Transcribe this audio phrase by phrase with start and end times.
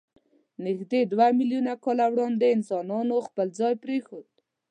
[0.65, 4.25] نږدې دوه میلیونه کاله وړاندې انسانانو خپل ځای پرېښود.